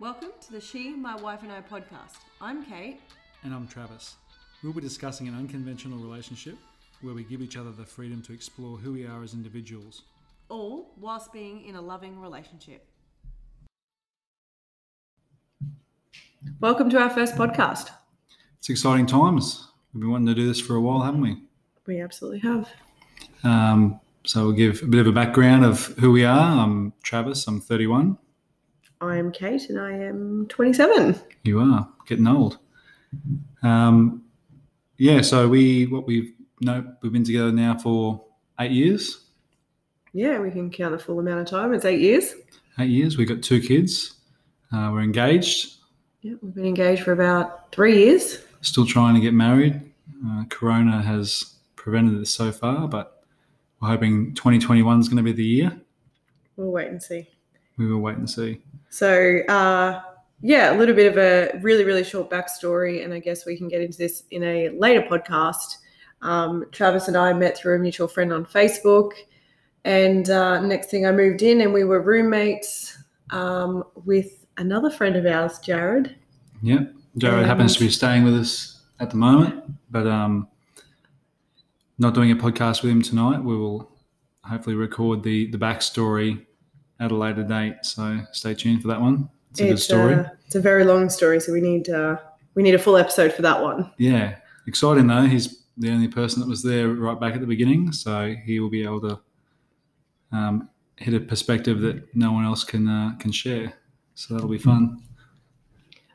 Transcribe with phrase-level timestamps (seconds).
[0.00, 2.16] Welcome to the She, My Wife and I podcast.
[2.40, 3.02] I'm Kate.
[3.44, 4.14] And I'm Travis.
[4.64, 6.56] We'll be discussing an unconventional relationship
[7.02, 10.04] where we give each other the freedom to explore who we are as individuals.
[10.48, 12.86] All whilst being in a loving relationship.
[16.60, 17.90] Welcome to our first podcast.
[18.56, 19.68] It's exciting times.
[19.92, 21.42] We've been wanting to do this for a while, haven't we?
[21.86, 22.70] We absolutely have.
[23.44, 26.58] Um, so we'll give a bit of a background of who we are.
[26.64, 28.16] I'm Travis, I'm 31.
[29.00, 31.18] I'm Kate and I am 27.
[31.44, 32.58] You are getting old.
[33.62, 34.24] Um,
[34.98, 38.22] yeah, so we what we've no we've been together now for
[38.60, 39.24] eight years.
[40.12, 41.72] Yeah, we can count the full amount of time.
[41.72, 42.34] It's eight years.
[42.78, 43.16] Eight years.
[43.16, 44.14] We've got two kids.
[44.72, 45.78] Uh, we're engaged.
[46.20, 48.38] Yeah, we've been engaged for about three years.
[48.60, 49.80] Still trying to get married.
[50.26, 53.24] Uh, corona has prevented this so far, but
[53.80, 55.80] we're hoping 2021 is going to be the year.
[56.56, 57.28] We'll wait and see.
[57.80, 58.60] We will wait and see.
[58.90, 60.02] So, uh,
[60.42, 63.68] yeah, a little bit of a really, really short backstory, and I guess we can
[63.68, 65.76] get into this in a later podcast.
[66.20, 69.12] Um, Travis and I met through a mutual friend on Facebook,
[69.86, 72.98] and uh, next thing I moved in, and we were roommates
[73.30, 76.14] um, with another friend of ours, Jared.
[76.60, 80.48] Yep, Jared And- happens to be staying with us at the moment, but um,
[81.98, 83.42] not doing a podcast with him tonight.
[83.42, 83.90] We will
[84.44, 86.44] hopefully record the the backstory
[87.00, 87.76] at a later date.
[87.82, 89.28] So stay tuned for that one.
[89.50, 90.14] It's a good story.
[90.14, 92.16] uh, it's a very long story, so we need uh,
[92.54, 93.90] we need a full episode for that one.
[93.98, 95.22] Yeah, exciting though.
[95.22, 98.70] He's the only person that was there right back at the beginning, so he will
[98.70, 99.20] be able to
[100.32, 103.72] um, hit a perspective that no one else can uh, can share.
[104.14, 105.02] So that'll be fun.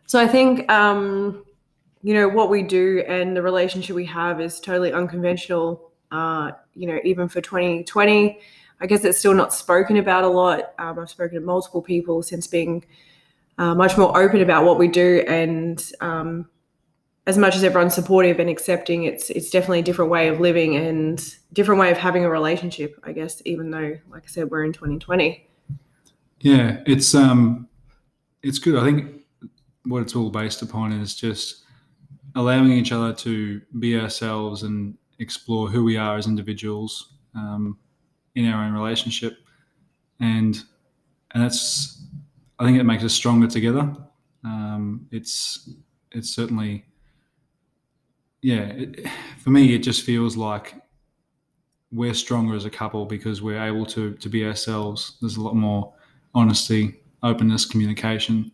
[0.06, 1.44] So I think um,
[2.04, 5.92] you know what we do and the relationship we have is totally unconventional.
[6.12, 8.40] Uh, you know, even for 2020,
[8.82, 10.74] I guess it's still not spoken about a lot.
[10.78, 12.86] Um, I've spoken to multiple people since being
[13.58, 16.50] uh, much more open about what we do, and um,
[17.28, 20.76] as much as everyone's supportive and accepting, it's it's definitely a different way of living
[20.76, 23.00] and different way of having a relationship.
[23.04, 25.48] I guess, even though, like I said, we're in 2020.
[26.42, 27.70] Yeah, it's um,
[28.44, 28.78] it's good.
[28.78, 29.22] I think
[29.86, 31.64] what it's all based upon is just
[32.36, 37.78] allowing each other to be ourselves and explore who we are as individuals um,
[38.36, 39.38] in our own relationship,
[40.20, 40.62] and
[41.34, 42.04] and that's
[42.60, 43.96] I think it makes us stronger together.
[44.44, 45.70] Um, it's
[46.12, 46.86] it's certainly
[48.42, 48.66] yeah.
[48.66, 49.08] It,
[49.40, 50.76] for me, it just feels like
[51.92, 55.18] we're stronger as a couple because we're able to to be ourselves.
[55.22, 55.94] There's a lot more
[56.34, 58.52] honesty, openness, communication,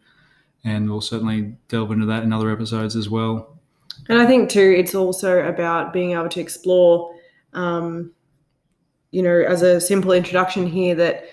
[0.64, 3.60] and we'll certainly delve into that in other episodes as well.
[4.08, 7.14] And I think too, it's also about being able to explore,
[7.54, 8.12] um,
[9.12, 11.26] you know, as a simple introduction here, that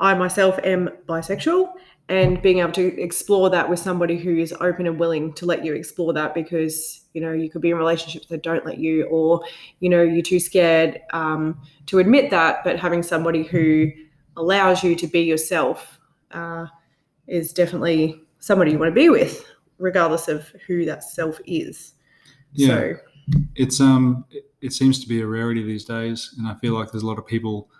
[0.00, 1.72] I myself am bisexual
[2.08, 5.64] and being able to explore that with somebody who is open and willing to let
[5.64, 9.06] you explore that because, you know, you could be in relationships that don't let you,
[9.06, 9.42] or,
[9.80, 13.90] you know, you're too scared um, to admit that, but having somebody who
[14.36, 15.98] allows you to be yourself
[16.30, 16.66] uh,
[17.26, 19.44] is definitely somebody you want to be with,
[19.78, 21.94] regardless of who that self is.
[22.52, 22.68] Yeah.
[22.68, 22.96] So,
[23.56, 24.24] It's um,
[24.60, 27.18] it, seems to be a rarity these days, and I feel like there's a lot
[27.18, 27.70] of people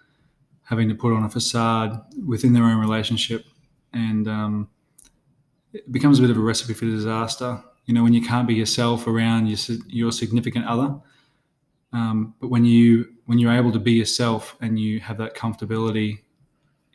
[0.62, 3.44] having to put on a facade within their own relationship,
[3.92, 4.68] and um,
[5.72, 7.62] it becomes a bit of a recipe for disaster.
[7.84, 10.96] You know, when you can't be yourself around your your significant other,
[11.92, 16.20] um, but when you when you're able to be yourself and you have that comfortability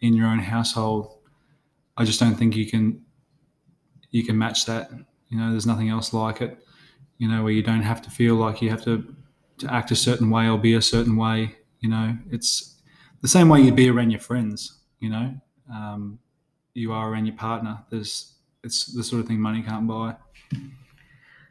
[0.02, 1.18] in your own household,
[1.98, 3.02] I just don't think you can
[4.12, 4.92] you can match that.
[5.30, 6.58] You know, there's nothing else like it.
[7.18, 9.16] You know, where you don't have to feel like you have to
[9.62, 11.56] to act a certain way or be a certain way.
[11.80, 12.82] You know, it's
[13.22, 14.80] the same way you'd be around your friends.
[15.00, 15.34] You know,
[15.74, 16.20] um,
[16.74, 17.80] you are around your partner.
[17.90, 20.16] There's it's the sort of thing money can't buy.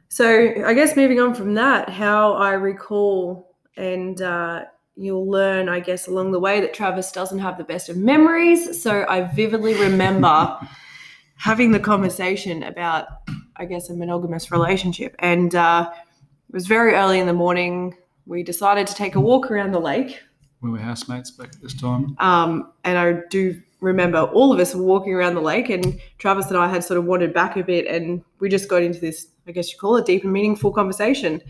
[0.09, 4.65] so I guess moving on from that, how I recall, and uh,
[4.97, 8.81] you'll learn, I guess, along the way that Travis doesn't have the best of memories.
[8.83, 10.59] So I vividly remember
[11.37, 13.09] having the conversation about,
[13.57, 15.17] I guess, a monogamous relationship.
[15.19, 15.91] And uh,
[16.51, 17.97] it was very early in the morning.
[18.31, 20.21] We decided to take a walk around the lake.
[20.61, 22.15] We were housemates back at this time.
[22.21, 26.47] Um, and I do remember all of us were walking around the lake, and Travis
[26.47, 29.27] and I had sort of wandered back a bit, and we just got into this,
[29.49, 31.43] I guess you call it, deep and meaningful conversation.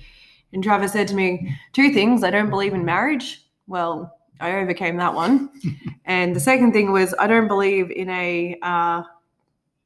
[0.55, 3.45] And Travis said to me, Two things I don't believe in marriage.
[3.67, 5.51] Well, I overcame that one.
[6.07, 9.03] and the second thing was, I don't believe in a, uh,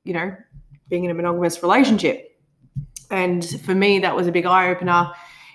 [0.05, 0.37] you know,
[0.89, 2.39] being in a monogamous relationship.
[3.11, 5.13] And for me, that was a big eye opener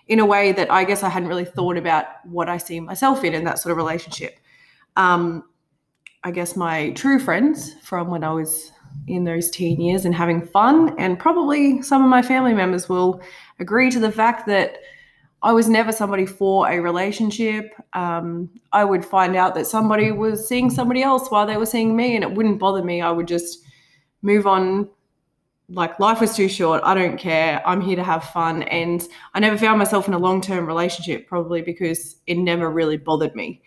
[0.09, 3.23] in a way that I guess I hadn't really thought about what I see myself
[3.23, 4.37] in in that sort of relationship.
[4.97, 5.43] Um,
[6.23, 8.71] I guess my true friends from when I was
[9.07, 10.95] in those teen years and having fun.
[10.97, 13.21] And probably some of my family members will
[13.59, 14.79] agree to the fact that
[15.41, 17.73] I was never somebody for a relationship.
[17.93, 21.95] Um, I would find out that somebody was seeing somebody else while they were seeing
[21.95, 23.01] me, and it wouldn't bother me.
[23.01, 23.59] I would just
[24.21, 24.89] move on.
[25.69, 26.81] Like life was too short.
[26.83, 27.61] I don't care.
[27.65, 28.63] I'm here to have fun.
[28.63, 32.97] And I never found myself in a long term relationship, probably because it never really
[32.97, 33.61] bothered me.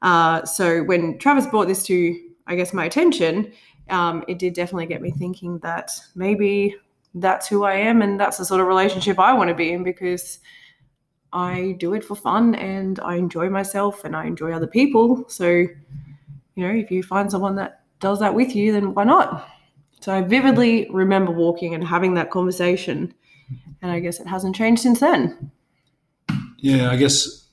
[0.00, 3.52] Uh, so when Travis brought this to, I guess, my attention,
[3.90, 6.74] um, it did definitely get me thinking that maybe
[7.14, 9.84] that's who I am and that's the sort of relationship I want to be in
[9.84, 10.38] because
[11.32, 15.24] I do it for fun and I enjoy myself and I enjoy other people.
[15.28, 15.68] So, you
[16.56, 19.48] know, if you find someone that does that with you, then why not?
[20.02, 23.14] So I vividly remember walking and having that conversation.
[23.82, 25.52] And I guess it hasn't changed since then.
[26.58, 27.46] Yeah, I guess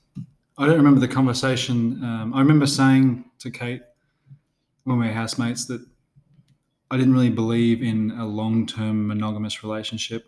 [0.57, 2.03] I don't remember the conversation.
[2.03, 3.81] Um, I remember saying to Kate
[4.83, 5.85] when we were housemates that
[6.89, 10.25] I didn't really believe in a long term monogamous relationship.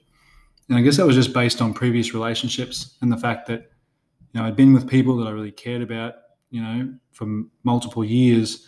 [0.70, 3.72] And I guess that was just based on previous relationships and the fact that,
[4.32, 6.14] you know, I'd been with people that I really cared about,
[6.52, 8.68] you know, for multiple years.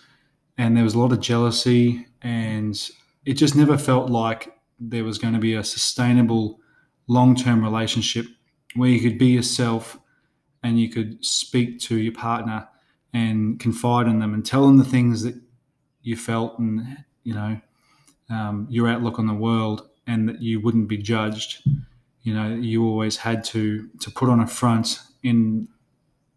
[0.57, 2.89] And there was a lot of jealousy and
[3.25, 6.59] it just never felt like there was going to be a sustainable
[7.07, 8.25] long term relationship
[8.75, 9.97] where you could be yourself
[10.63, 12.67] and you could speak to your partner
[13.13, 15.35] and confide in them and tell them the things that
[16.01, 17.59] you felt and, you know,
[18.29, 21.61] um, your outlook on the world and that you wouldn't be judged.
[22.23, 25.67] You know, you always had to to put on a front in,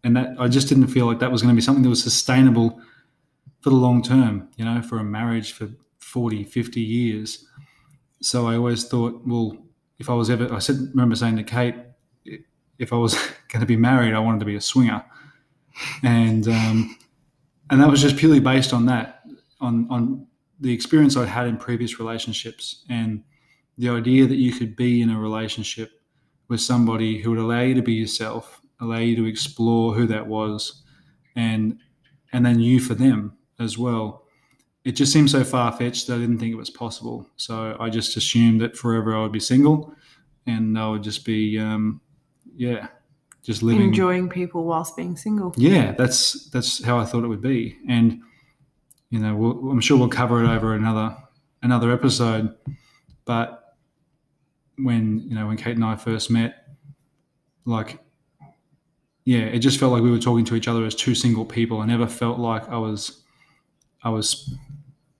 [0.03, 2.03] and that I just didn't feel like that was going to be something that was
[2.03, 2.79] sustainable
[3.61, 4.49] for the long term.
[4.57, 7.45] You know, for a marriage for 40, 50 years.
[8.21, 9.57] So I always thought, well,
[9.99, 11.75] if I was ever, I said, remember saying to Kate,
[12.79, 13.13] if I was
[13.49, 15.03] going to be married, I wanted to be a swinger,
[16.03, 16.97] and um,
[17.69, 19.23] and that was just purely based on that,
[19.59, 20.27] on on
[20.59, 23.23] the experience I'd had in previous relationships and
[23.77, 25.91] the idea that you could be in a relationship
[26.47, 30.25] with somebody who would allow you to be yourself, allow you to explore who that
[30.25, 30.83] was,
[31.35, 31.79] and
[32.33, 34.26] and then you for them as well.
[34.87, 37.29] It just seemed so far fetched that I didn't think it was possible.
[37.35, 39.93] So I just assumed that forever I would be single,
[40.45, 41.99] and I would just be, um,
[42.55, 42.87] yeah,
[43.43, 45.53] just living, enjoying people whilst being single.
[45.57, 48.21] Yeah, that's that's how I thought it would be, and
[49.09, 51.17] you know, we'll, I'm sure we'll cover it over another
[51.61, 52.55] another episode.
[53.25, 53.75] But
[54.77, 56.65] when you know when Kate and I first met,
[57.65, 57.99] like,
[59.25, 61.81] yeah, it just felt like we were talking to each other as two single people.
[61.81, 63.21] I never felt like I was
[64.01, 64.55] I was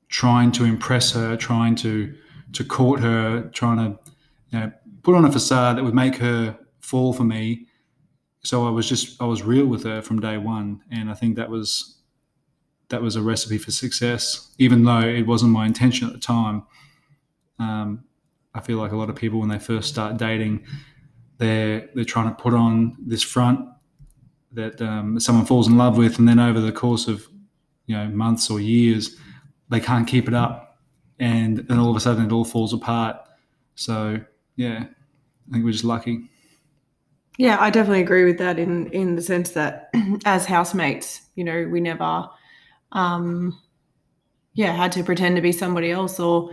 [0.10, 2.16] trying to impress her, trying to
[2.54, 4.00] to court her, trying to
[4.50, 4.72] you know,
[5.04, 7.68] put on a facade that would make her fall for me.
[8.44, 11.36] So I was just I was real with her from day one, and I think
[11.36, 11.98] that was
[12.90, 16.64] that was a recipe for success, even though it wasn't my intention at the time.
[17.60, 18.06] Um,
[18.54, 20.66] I feel like a lot of people, when they first start dating,
[21.38, 23.68] they're they're trying to put on this front
[24.54, 27.28] that um, someone falls in love with, and then over the course of
[27.86, 29.18] you know months or years,
[29.70, 30.80] they can't keep it up,
[31.20, 33.18] and then all of a sudden it all falls apart.
[33.76, 34.20] So
[34.56, 36.30] yeah, I think we're just lucky.
[37.38, 39.90] Yeah, I definitely agree with that in in the sense that
[40.26, 42.30] as housemates, you know, we never
[42.92, 43.60] um,
[44.54, 46.52] yeah, had to pretend to be somebody else or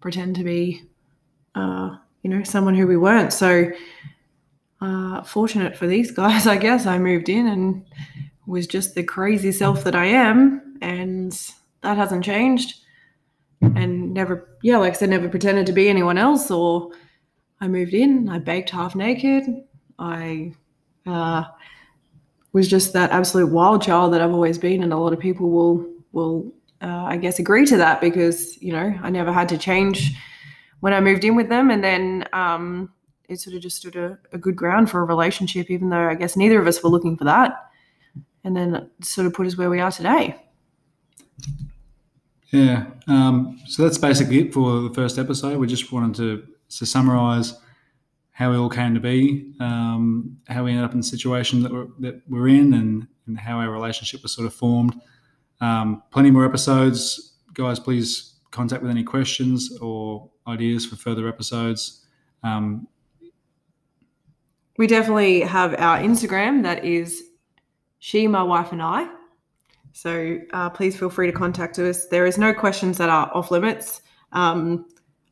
[0.00, 0.82] pretend to be,
[1.54, 3.32] uh, you know, someone who we weren't.
[3.32, 3.70] So,
[4.80, 6.86] uh, fortunate for these guys, I guess.
[6.86, 7.84] I moved in and
[8.46, 11.38] was just the crazy self that I am, and
[11.82, 12.80] that hasn't changed.
[13.60, 16.50] And never, yeah, like I said, never pretended to be anyone else.
[16.50, 16.90] Or
[17.60, 19.44] I moved in, I baked half naked,
[19.98, 20.52] I
[21.06, 21.44] uh,
[22.52, 25.50] was just that absolute wild child that I've always been, and a lot of people
[25.50, 29.58] will will uh, I guess agree to that because you know I never had to
[29.58, 30.12] change
[30.80, 32.92] when I moved in with them, and then um,
[33.28, 36.16] it sort of just stood a, a, good ground for a relationship, even though I
[36.16, 37.70] guess neither of us were looking for that,
[38.44, 40.36] and then sort of put us where we are today.
[42.52, 45.58] Yeah, um, so that's basically it for the first episode.
[45.58, 46.46] We just wanted to
[46.78, 47.54] to summarize
[48.32, 51.70] how we all came to be, um, how we ended up in the situation that
[51.70, 54.98] we're, that we're in, and, and how our relationship was sort of formed.
[55.60, 57.34] Um, plenty more episodes.
[57.52, 62.06] Guys, please contact with any questions or ideas for further episodes.
[62.42, 62.88] Um,
[64.78, 67.22] we definitely have our Instagram that is
[67.98, 69.08] she, my wife, and I.
[69.92, 72.06] So uh, please feel free to contact us.
[72.06, 74.02] There is no questions that are off limits.
[74.32, 74.86] Um,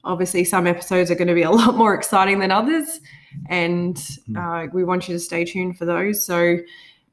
[0.04, 3.00] obviously some episodes are going to be a lot more exciting than others
[3.48, 4.36] and hmm.
[4.36, 6.56] uh, we want you to stay tuned for those so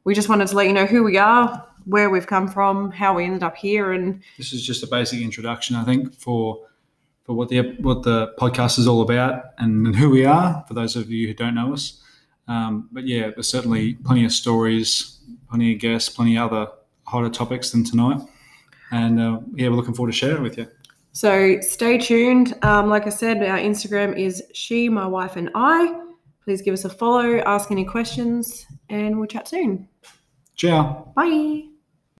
[0.05, 3.13] we just wanted to let you know who we are where we've come from how
[3.13, 6.65] we ended up here and this is just a basic introduction i think for
[7.27, 10.63] for what the what the podcast is all about and who we are.
[10.67, 12.01] For those of you who don't know us,
[12.47, 16.71] um, but yeah, there's certainly plenty of stories, plenty of guests, plenty of other
[17.07, 18.21] hotter topics than tonight.
[18.91, 20.67] And uh, yeah, we're looking forward to sharing with you.
[21.13, 22.53] So stay tuned.
[22.63, 26.01] Um, like I said, our Instagram is she, my wife, and I.
[26.43, 29.89] Please give us a follow, ask any questions, and we'll chat soon.
[30.55, 31.11] Ciao.
[31.15, 31.76] Bye.